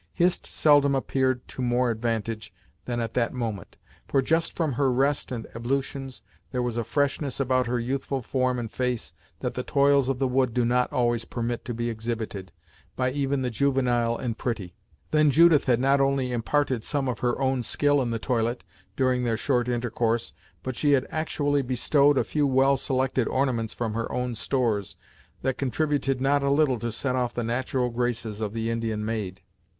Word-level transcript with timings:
Hist 0.15 0.47
seldom 0.47 0.95
appeared 0.95 1.47
to 1.49 1.61
more 1.61 1.91
advantage 1.91 2.51
than 2.85 2.99
at 2.99 3.13
that 3.13 3.35
moment, 3.35 3.77
for 4.07 4.19
just 4.19 4.55
from 4.55 4.73
her 4.73 4.91
rest 4.91 5.31
and 5.31 5.45
ablutions, 5.55 6.23
there 6.51 6.63
was 6.63 6.75
a 6.75 6.83
freshness 6.83 7.39
about 7.39 7.67
her 7.67 7.79
youthful 7.79 8.23
form 8.23 8.57
and 8.57 8.71
face 8.71 9.13
that 9.41 9.53
the 9.53 9.61
toils 9.61 10.09
of 10.09 10.17
the 10.17 10.27
wood 10.27 10.55
do 10.55 10.65
not 10.65 10.91
always 10.91 11.23
permit 11.23 11.63
to 11.65 11.73
be 11.75 11.87
exhibited, 11.87 12.51
by 12.95 13.11
even 13.11 13.43
the 13.43 13.51
juvenile 13.51 14.17
and 14.17 14.39
pretty. 14.39 14.73
Then 15.11 15.29
Judith 15.29 15.65
had 15.65 15.79
not 15.79 16.01
only 16.01 16.31
imparted 16.31 16.83
some 16.83 17.07
of 17.07 17.19
her 17.19 17.39
own 17.39 17.61
skill 17.61 18.01
in 18.01 18.09
the 18.09 18.17
toilet, 18.17 18.63
during 18.97 19.23
their 19.23 19.37
short 19.37 19.69
intercourse, 19.69 20.33
but 20.63 20.75
she 20.75 20.93
had 20.93 21.05
actually 21.11 21.61
bestowed 21.61 22.17
a 22.17 22.23
few 22.23 22.47
well 22.47 22.75
selected 22.75 23.27
ornaments 23.27 23.71
from 23.71 23.93
her 23.93 24.11
own 24.11 24.33
stores, 24.33 24.95
that 25.43 25.59
contributed 25.59 26.19
not 26.19 26.41
a 26.41 26.49
little 26.49 26.79
to 26.79 26.91
set 26.91 27.15
off 27.15 27.35
the 27.35 27.43
natural 27.43 27.91
graces 27.91 28.41
of 28.41 28.53
the 28.55 28.71
Indian 28.71 29.05
maid. 29.05 29.41